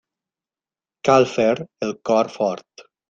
Cal 1.09 1.27
fer 1.33 1.47
el 1.89 1.93
cor 2.11 2.31
fort. 2.39 2.87